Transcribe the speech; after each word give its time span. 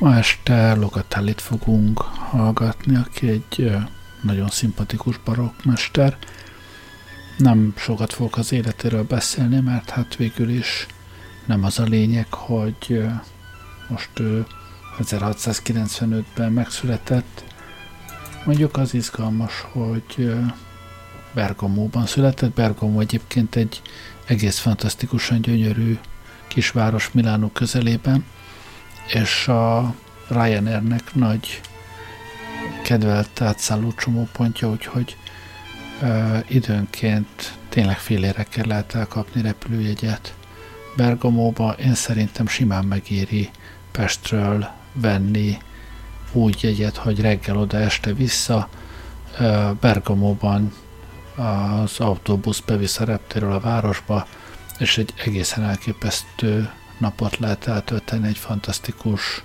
Ma 0.00 0.16
este 0.16 0.74
Locatellit 0.74 1.40
fogunk 1.40 1.98
hallgatni, 2.00 2.96
aki 2.96 3.28
egy 3.28 3.76
nagyon 4.22 4.48
szimpatikus 4.48 5.18
barokkmester. 5.24 6.16
Nem 7.38 7.74
sokat 7.76 8.12
fogok 8.12 8.36
az 8.36 8.52
életéről 8.52 9.04
beszélni, 9.04 9.60
mert 9.60 9.90
hát 9.90 10.16
végül 10.16 10.48
is 10.48 10.86
nem 11.46 11.64
az 11.64 11.78
a 11.78 11.82
lényeg, 11.82 12.32
hogy 12.34 13.02
most 13.88 14.10
ő 14.18 14.46
1695-ben 14.98 16.52
megszületett. 16.52 17.44
Mondjuk 18.44 18.76
az 18.76 18.94
izgalmas, 18.94 19.52
hogy 19.72 20.34
Bergamóban 21.34 22.06
született. 22.06 22.54
Bergamo 22.54 23.00
egyébként 23.00 23.56
egy 23.56 23.82
egész 24.26 24.58
fantasztikusan 24.58 25.40
gyönyörű 25.40 25.98
kisváros 26.48 27.10
Milánó 27.12 27.48
közelében, 27.48 28.24
és 29.14 29.48
a 29.48 29.94
Ryanairnek 30.28 31.14
nagy 31.14 31.60
kedvelt 32.82 33.40
átszálló 33.40 33.92
csomópontja, 33.92 34.68
úgyhogy 34.68 35.16
ö, 36.02 36.38
időnként 36.48 37.54
tényleg 37.68 37.98
félére 37.98 38.42
kell 38.42 38.66
lehet 38.66 38.94
elkapni 38.94 39.42
repülőjegyet. 39.42 40.34
Bergamóba 40.96 41.72
én 41.72 41.94
szerintem 41.94 42.46
simán 42.46 42.84
megéri 42.84 43.50
Pestről 43.90 44.68
venni 44.92 45.58
úgy 46.32 46.62
jegyet, 46.62 46.96
hogy 46.96 47.20
reggel 47.20 47.56
oda, 47.56 47.78
este 47.78 48.12
vissza. 48.12 48.68
Bergamóban 49.80 50.72
az 51.36 52.00
autóbusz 52.00 52.60
bevisz 52.60 53.00
a 53.00 53.04
reptéről 53.04 53.52
a 53.52 53.60
városba, 53.60 54.26
és 54.78 54.98
egy 54.98 55.14
egészen 55.24 55.64
elképesztő 55.64 56.70
napot 57.00 57.36
lehet 57.38 57.66
eltölteni 57.66 58.28
egy 58.28 58.38
fantasztikus 58.38 59.42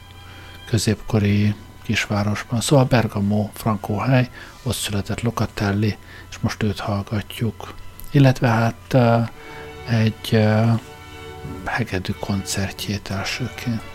középkori 0.65 1.55
kisvárosban. 1.83 2.61
Szóval 2.61 2.85
Bergamo, 2.85 3.49
Franco 3.53 3.97
hely, 3.97 4.29
ott 4.63 4.75
született 4.75 5.21
Locatelli, 5.21 5.97
és 6.29 6.37
most 6.39 6.63
őt 6.63 6.79
hallgatjuk. 6.79 7.75
Illetve 8.11 8.47
hát 8.47 8.97
egy 9.89 10.45
hegedű 11.65 12.11
koncertjét 12.19 13.09
elsőként. 13.09 13.94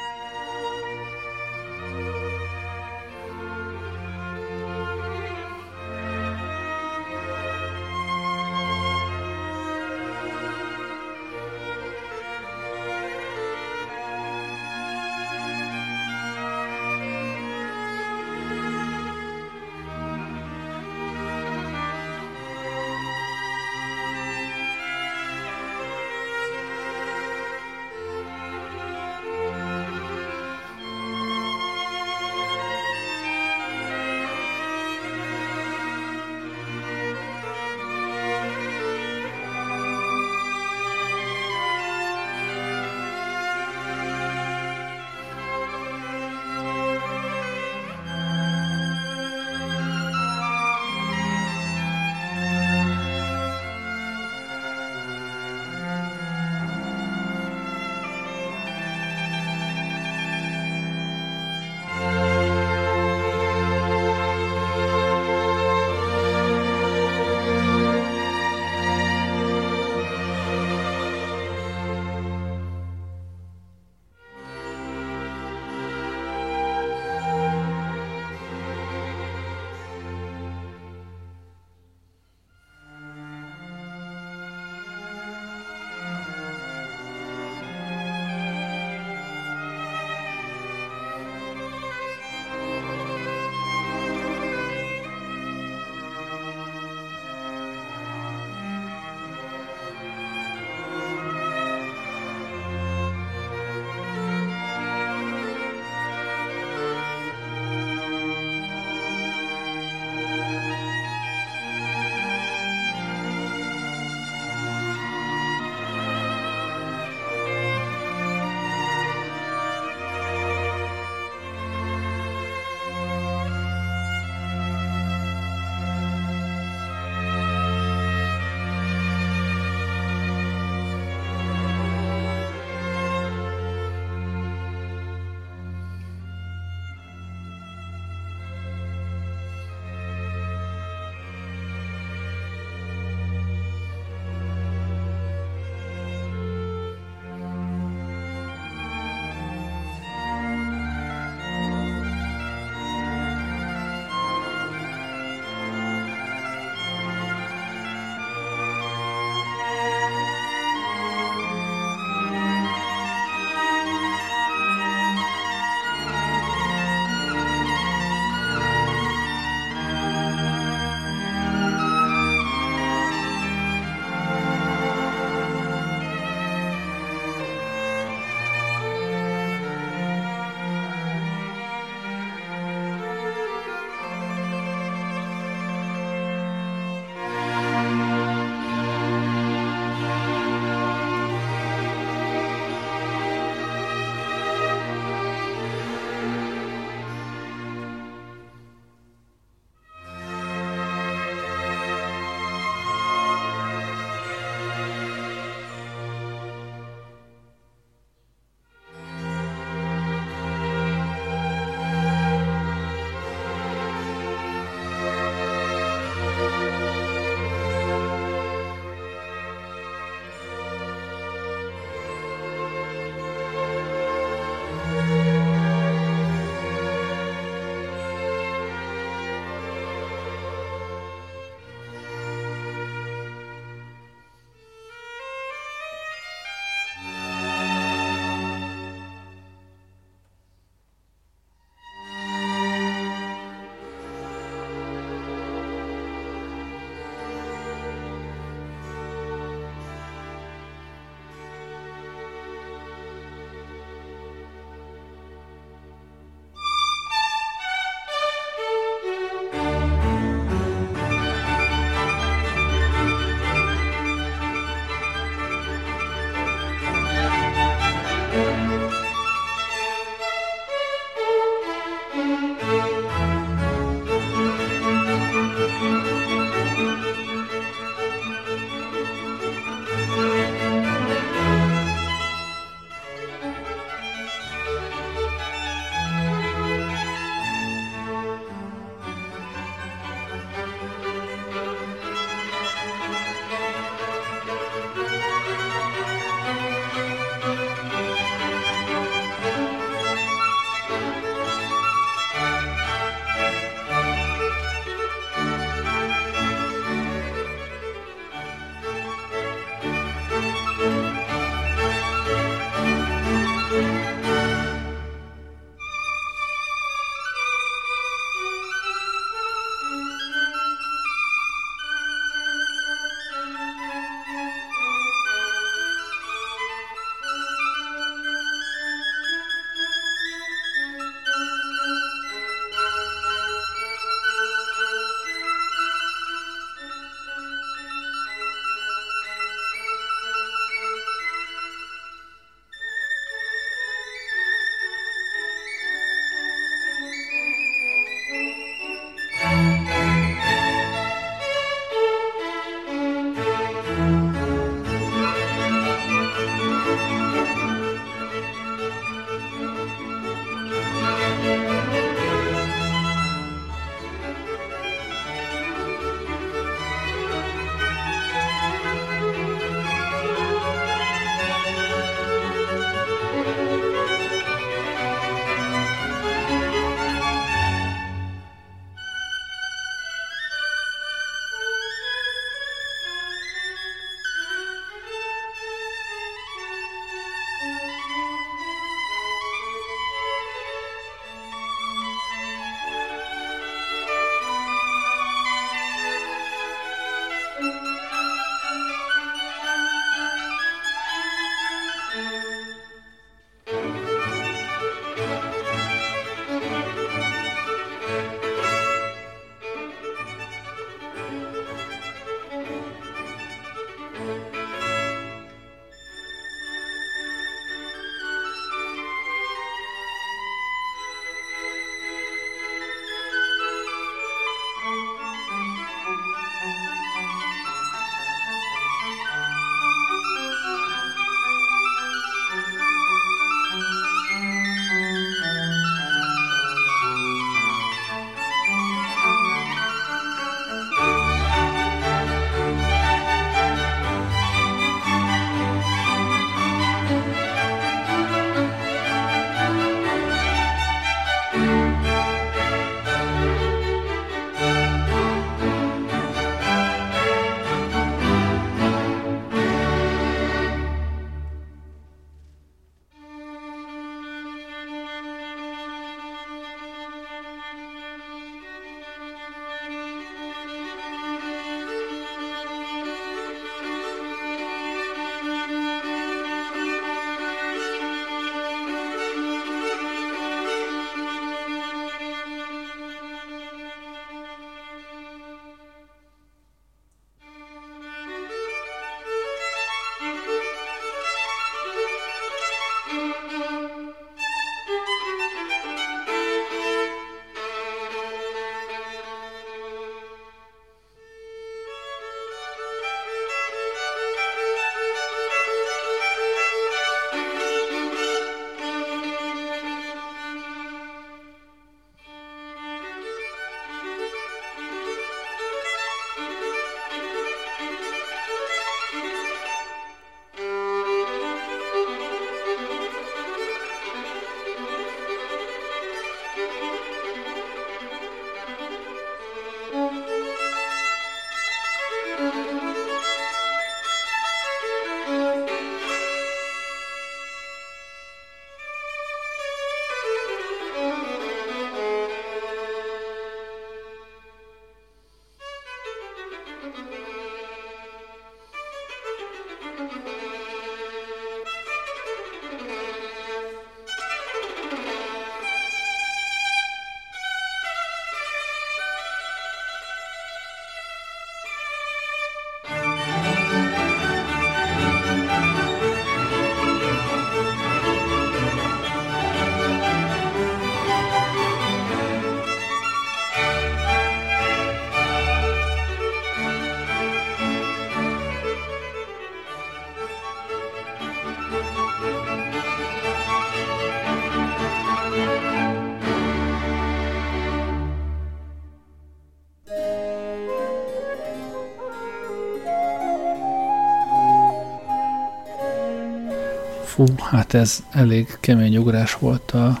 Fú, 597.18 597.26
hát 597.36 597.74
ez 597.74 598.02
elég 598.10 598.56
kemény 598.60 598.96
ugrás 598.96 599.34
volt 599.34 599.70
a 599.70 600.00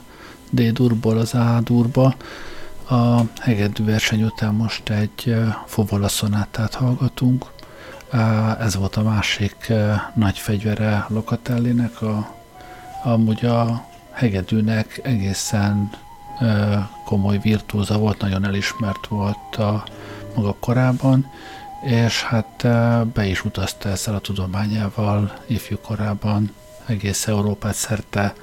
D-durból 0.50 1.18
az 1.18 1.34
A-durba. 1.34 2.14
A 2.88 3.20
hegedű 3.40 3.84
verseny 3.84 4.22
után 4.22 4.54
most 4.54 4.88
egy 4.88 5.36
Fovola 5.66 6.08
szonátát 6.08 6.74
hallgatunk. 6.74 7.46
Ez 8.58 8.76
volt 8.76 8.96
a 8.96 9.02
másik 9.02 9.72
nagy 10.14 10.38
fegyvere 10.38 11.06
Lokatellinek, 11.08 12.02
a, 12.02 12.34
amúgy 13.02 13.44
a 13.44 13.84
hegedűnek 14.10 15.00
egészen 15.02 15.90
komoly 17.04 17.38
virtúza 17.38 17.98
volt, 17.98 18.20
nagyon 18.20 18.44
elismert 18.44 19.06
volt 19.06 19.56
a 19.56 19.84
maga 20.34 20.56
korában, 20.60 21.30
és 21.82 22.22
hát 22.22 22.66
be 23.12 23.26
is 23.26 23.44
utazta 23.44 23.88
ezzel 23.88 24.14
a 24.14 24.20
tudományával 24.20 25.38
ifjú 25.46 25.76
korában 25.78 26.52
egész 26.88 27.26
Európát 27.26 27.74
szerte, 27.74 28.34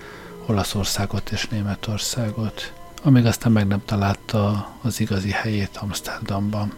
Olaszországot 0.46 1.32
és 1.32 1.48
Németországot, 1.48 2.74
amíg 3.04 3.26
aztán 3.26 3.52
meg 3.52 3.68
nem 3.68 3.82
találta 3.86 4.72
az 4.82 5.00
igazi 5.00 5.30
helyét 5.32 5.78
Amsterdamban. 5.78 6.74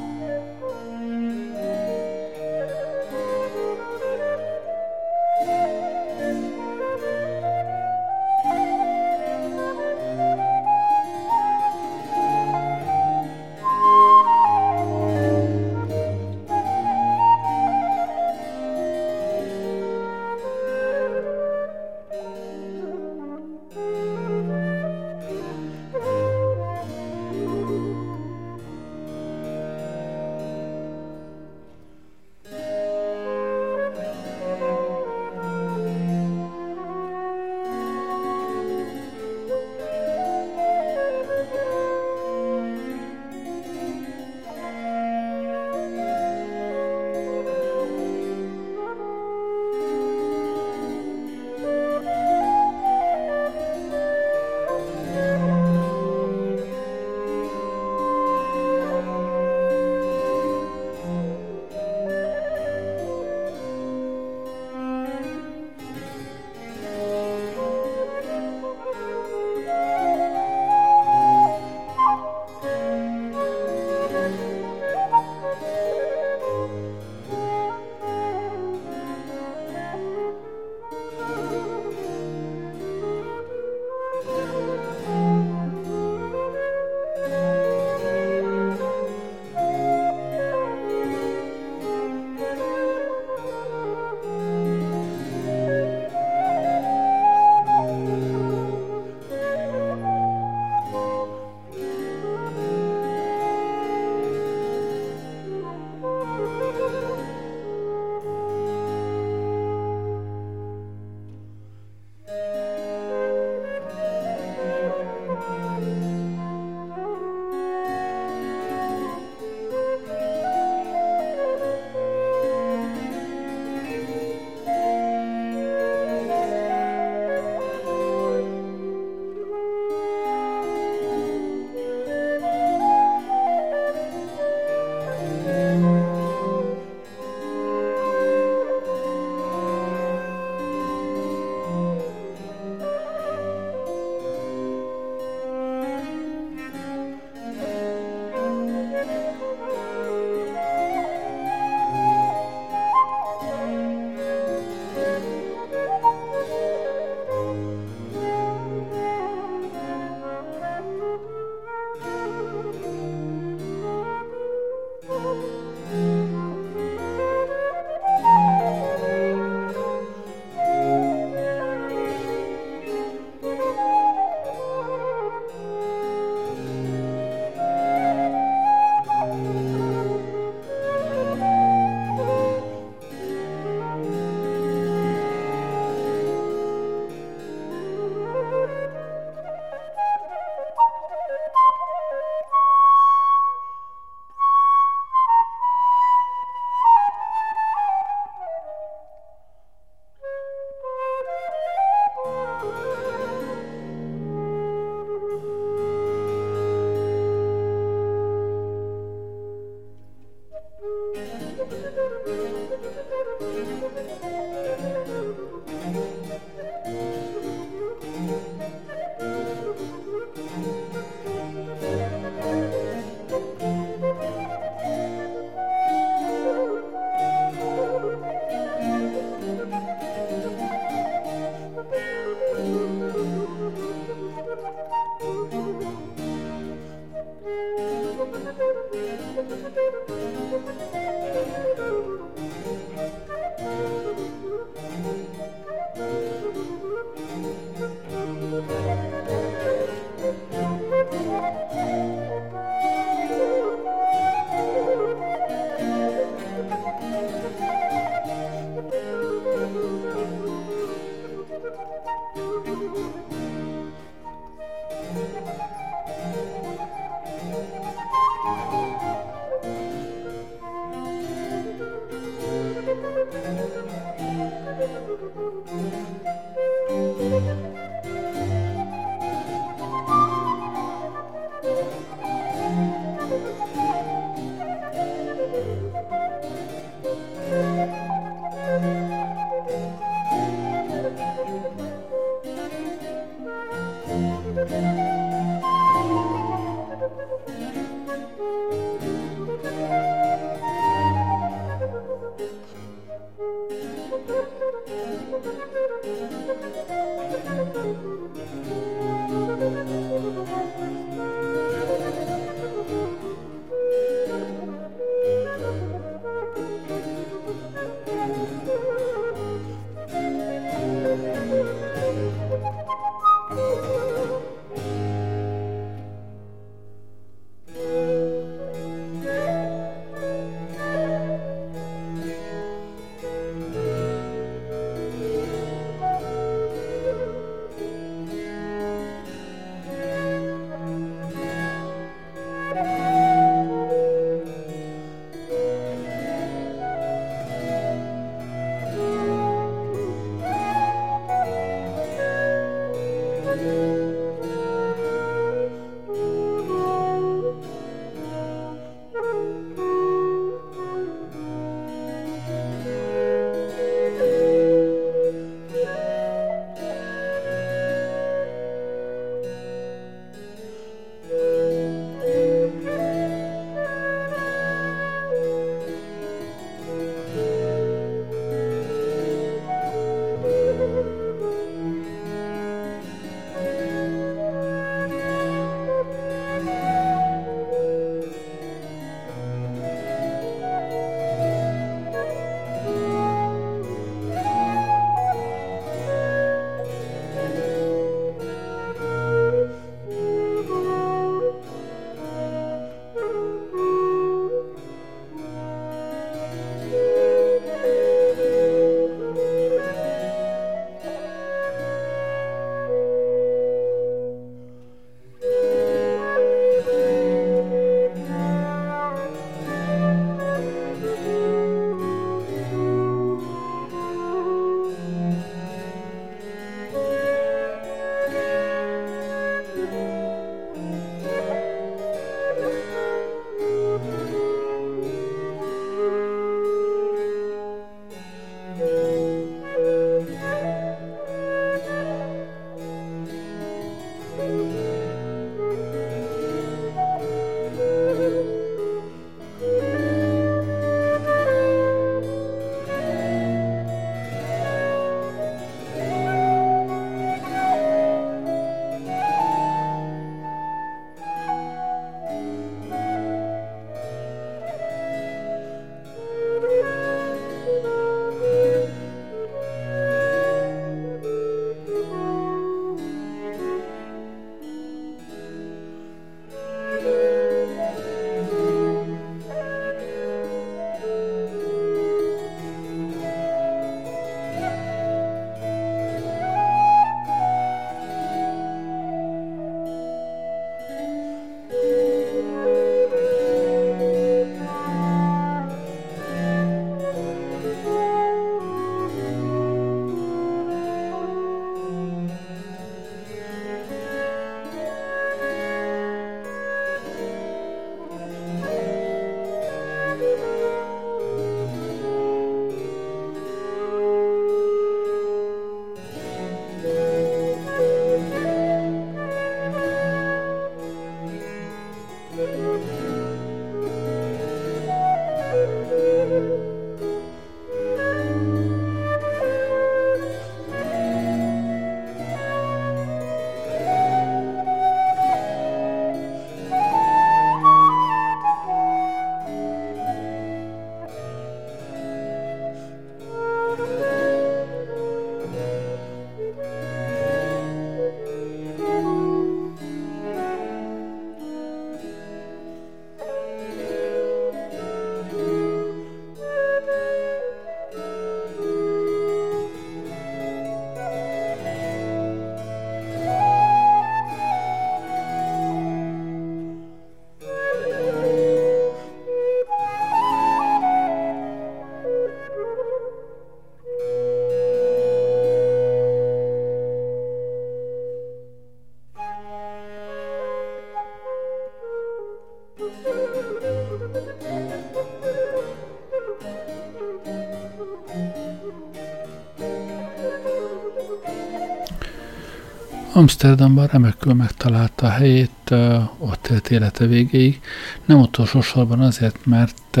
Amsterdamban 593.18 593.86
remekül 593.86 594.34
megtalálta 594.34 595.06
a 595.06 595.10
helyét, 595.10 595.70
ott 596.18 596.46
élt 596.46 596.70
élete 596.70 597.06
végéig. 597.06 597.60
Nem 598.04 598.20
utolsó 598.20 598.60
sorban 598.60 599.00
azért, 599.00 599.46
mert 599.46 600.00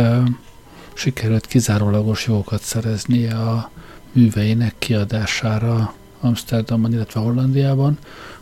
sikerült 0.94 1.46
kizárólagos 1.46 2.26
jogokat 2.26 2.62
szerezni 2.62 3.26
a 3.26 3.70
műveinek 4.12 4.74
kiadására 4.78 5.94
Amsterdamban, 6.20 6.92
illetve 6.92 7.20
Hollandiában, 7.20 7.98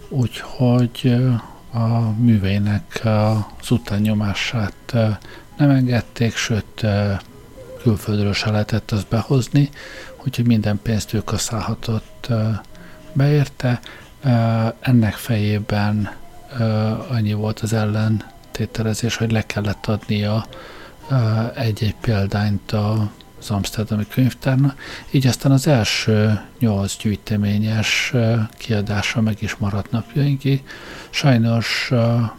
úgyhogy 0.08 1.16
a 1.72 1.98
műveinek 2.18 3.00
az 3.04 3.70
utánnyomását 3.70 4.92
nem 5.56 5.70
engedték, 5.70 6.36
sőt 6.36 6.86
külföldről 7.82 8.32
se 8.32 8.50
lehetett 8.50 8.90
azt 8.90 9.08
behozni, 9.08 9.70
úgyhogy 10.24 10.46
minden 10.46 10.80
pénzt 10.82 11.12
ő 11.12 11.22
kaszálhatott 11.24 12.28
beérte. 13.12 13.80
Ennek 14.80 15.14
fejében 15.14 16.10
annyi 17.08 17.32
volt 17.32 17.60
az 17.60 17.72
ellentételezés, 17.72 19.16
hogy 19.16 19.32
le 19.32 19.42
kellett 19.46 19.86
adnia 19.86 20.46
egy-egy 21.54 21.94
példányt 22.00 22.72
az 22.72 23.50
Amsterdami 23.50 24.06
könyvtárnak, 24.08 24.80
így 25.10 25.26
aztán 25.26 25.52
az 25.52 25.66
első 25.66 26.40
nyolc 26.58 26.96
gyűjteményes 26.96 28.14
kiadása 28.56 29.20
meg 29.20 29.36
is 29.42 29.56
maradt 29.56 29.90
napjainkig. 29.90 30.62
Sajnos, 31.10 31.90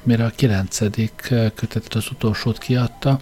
mire 0.04 0.26
a 0.26 0.32
kilencedik 0.36 1.34
kötetet, 1.56 1.94
az 1.94 2.10
utolsót 2.12 2.58
kiadta, 2.58 3.20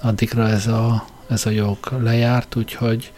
addigra 0.00 0.48
ez 0.48 0.66
a, 0.66 1.04
ez 1.28 1.46
a 1.46 1.50
jog 1.50 1.78
lejárt, 2.00 2.56
úgyhogy 2.56 3.12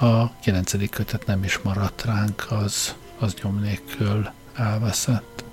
a 0.00 0.38
kilencedik 0.40 0.90
kötet 0.90 1.26
nem 1.26 1.44
is 1.44 1.58
maradt 1.58 2.04
ránk, 2.04 2.46
az, 2.50 2.94
az 3.18 3.34
nyom 3.42 3.60
nélkül 3.60 4.28
elveszett. 4.54 5.44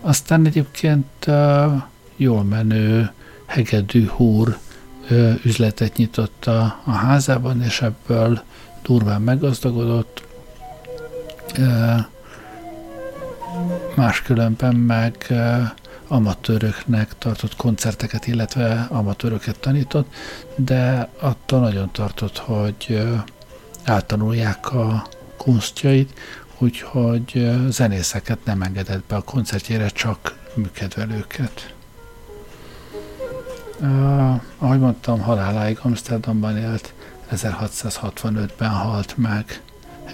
Aztán 0.00 0.46
egyébként 0.46 1.26
jól 2.16 2.44
menő 2.44 3.12
hegedű 3.46 4.06
húr 4.06 4.58
üzletet 5.42 5.96
nyitott 5.96 6.46
a, 6.46 6.80
a 6.84 6.90
házában, 6.90 7.62
és 7.62 7.80
ebből 7.80 8.42
durván 8.82 9.22
meggazdagodott. 9.22 10.22
Máskülönben 13.94 14.74
meg 14.74 15.32
amatőröknek 16.08 17.18
tartott 17.18 17.56
koncerteket, 17.56 18.26
illetve 18.26 18.86
amatőröket 18.90 19.60
tanított, 19.60 20.14
de 20.56 21.08
attól 21.20 21.60
nagyon 21.60 21.88
tartott, 21.92 22.38
hogy 22.38 23.02
eltanulják 23.84 24.72
a 24.72 25.06
kunstjait, 25.36 26.18
úgyhogy 26.64 27.50
zenészeket 27.68 28.44
nem 28.44 28.62
engedett 28.62 29.04
be 29.04 29.16
a 29.16 29.22
koncertjére, 29.22 29.88
csak 29.88 30.38
műkedvelőket. 30.54 31.74
Uh, 33.80 34.40
ahogy 34.58 34.78
mondtam, 34.78 35.20
haláláig 35.20 35.78
Amsterdamban 35.82 36.56
élt, 36.56 36.92
1665-ben 37.32 38.70
halt 38.70 39.16
meg, 39.16 39.62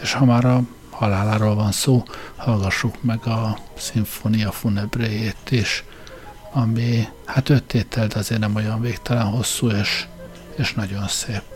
és 0.03 0.13
ha 0.13 0.25
már 0.25 0.45
a 0.45 0.63
haláláról 0.91 1.55
van 1.55 1.73
szó, 1.73 2.03
hallgassuk 2.37 3.03
meg 3.03 3.27
a 3.27 3.59
Sinfonia 3.77 4.51
Funebréjét 4.51 5.51
is, 5.51 5.85
ami 6.53 7.09
hát 7.25 7.49
öt 7.49 7.65
tétel, 7.65 8.07
de 8.07 8.19
azért 8.19 8.41
nem 8.41 8.55
olyan 8.55 8.81
végtelen 8.81 9.27
hosszú, 9.27 9.69
és, 9.69 10.07
és 10.57 10.75
nagyon 10.75 11.09
szép. 11.09 11.50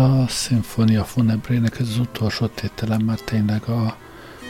A 0.00 0.26
Sinfonia 0.28 1.04
Funebrének 1.04 1.78
ez 1.78 1.88
az 1.88 1.98
utolsó 1.98 2.46
tételem 2.46 3.00
már 3.00 3.18
tényleg 3.18 3.62
a 3.62 3.96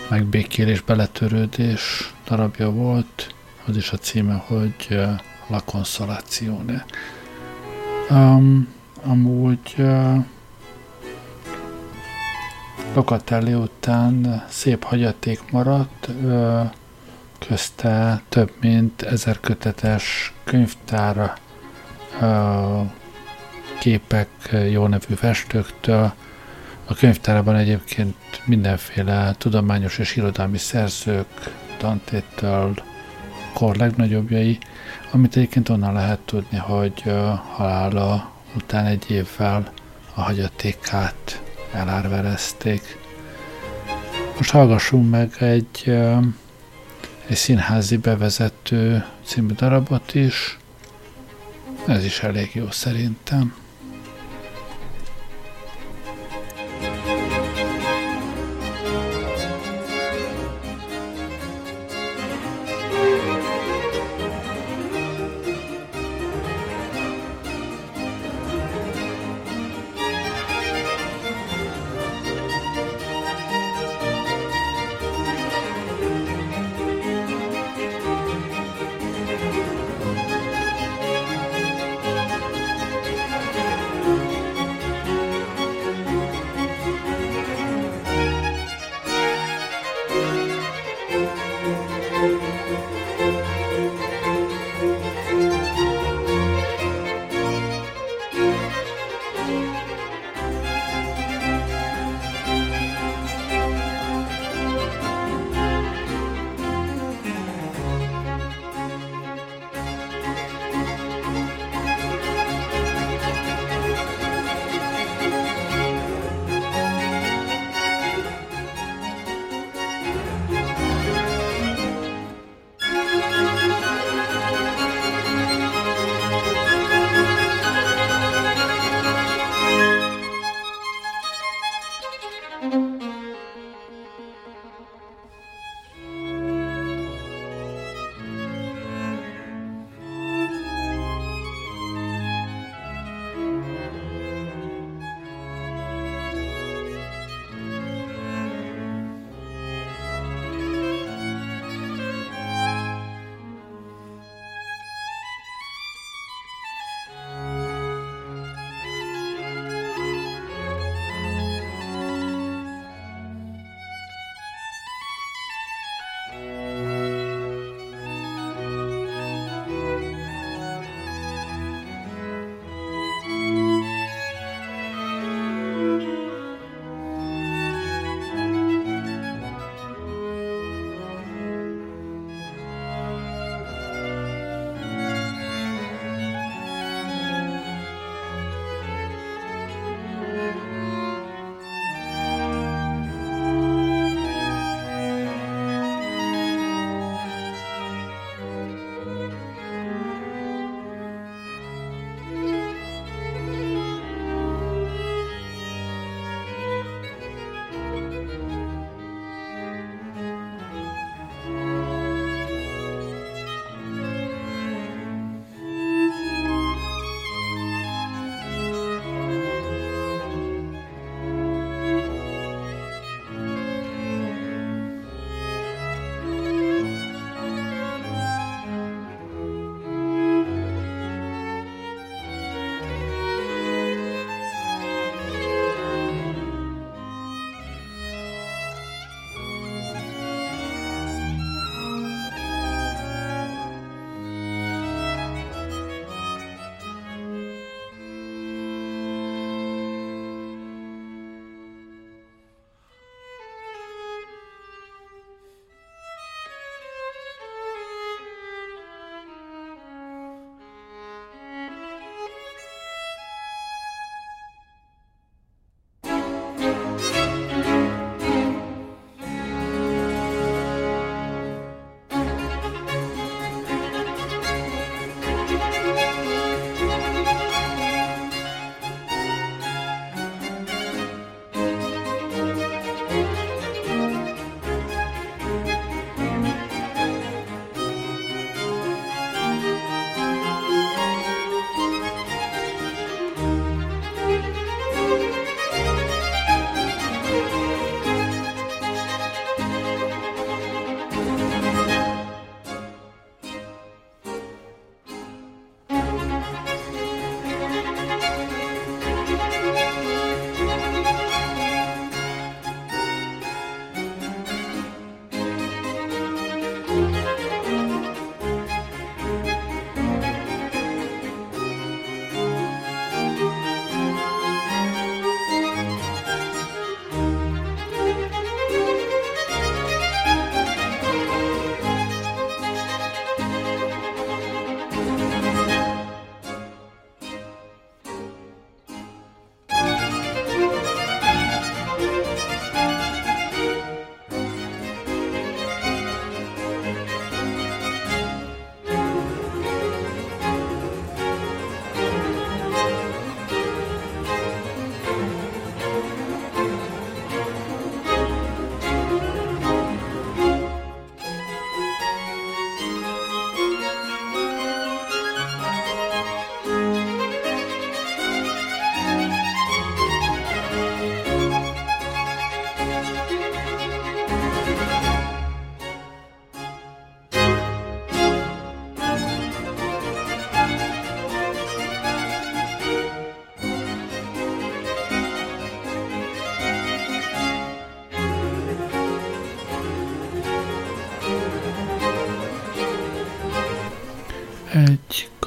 megbékélés, 0.08 0.80
beletörődés 0.80 2.14
darabja 2.24 2.70
volt. 2.70 3.34
Az 3.66 3.76
is 3.76 3.90
a 3.92 3.96
címe, 3.96 4.34
hogy 4.46 5.00
La 5.48 5.60
Consolazione. 5.60 6.84
Um, 8.10 8.68
amúgy 9.04 9.74
uh, 9.78 10.24
Locatelli 12.94 13.54
után 13.54 14.44
szép 14.48 14.82
hagyaték 14.82 15.50
maradt, 15.50 16.08
uh, 16.22 16.70
közte 17.38 18.22
több 18.28 18.52
mint 18.60 19.02
ezer 19.02 19.40
kötetes 19.40 20.34
könyvtára 20.44 21.34
uh, 22.20 22.90
képek 23.80 24.28
jó 24.70 24.86
nevű 24.86 25.14
festőktől. 25.14 26.12
A 26.84 26.94
könyvtárban 26.94 27.56
egyébként 27.56 28.16
mindenféle 28.44 29.34
tudományos 29.38 29.98
és 29.98 30.16
irodalmi 30.16 30.58
szerzők, 30.58 31.26
Dantétől, 31.78 32.74
kor 33.52 33.76
legnagyobbjai, 33.76 34.58
amit 35.10 35.36
egyébként 35.36 35.68
onnan 35.68 35.92
lehet 35.92 36.18
tudni, 36.18 36.58
hogy 36.58 37.02
halála 37.52 38.32
után 38.54 38.86
egy 38.86 39.10
évvel 39.10 39.72
a 40.14 40.20
hagyatékát 40.20 41.42
elárverezték. 41.72 42.98
Most 44.36 44.50
hallgassunk 44.50 45.10
meg 45.10 45.34
egy, 45.38 45.88
egy 47.26 47.36
színházi 47.36 47.96
bevezető 47.96 49.04
című 49.24 49.52
darabot 49.52 50.14
is. 50.14 50.58
Ez 51.86 52.04
is 52.04 52.22
elég 52.22 52.50
jó 52.54 52.70
szerintem. 52.70 53.59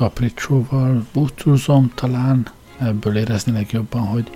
Kapricsóval 0.03 1.05
búcsúzom, 1.13 1.91
talán 1.95 2.47
ebből 2.79 3.17
érezni 3.17 3.51
legjobban, 3.51 4.01
hogy 4.01 4.29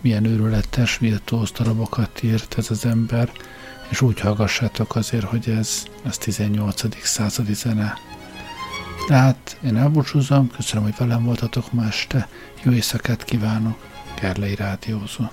milyen 0.00 0.24
őrületes, 0.24 0.98
virtuóz 0.98 1.50
darabokat 1.50 2.22
írt 2.22 2.54
ez 2.58 2.70
az 2.70 2.84
ember, 2.84 3.32
és 3.88 4.00
úgy 4.00 4.20
hallgassátok 4.20 4.96
azért, 4.96 5.24
hogy 5.24 5.48
ez, 5.48 5.84
ez 6.02 6.18
18. 6.18 7.02
századi 7.02 7.54
zene. 7.54 7.94
Tehát 9.06 9.58
én 9.64 9.76
elbúcsúzom, 9.76 10.50
köszönöm, 10.50 10.84
hogy 10.84 10.94
velem 10.98 11.24
voltatok 11.24 11.72
ma 11.72 11.84
este, 11.84 12.28
jó 12.62 12.72
éjszakát 12.72 13.24
kívánok, 13.24 13.76
Gerlei 14.20 14.54
Rádiózó. 14.54 15.24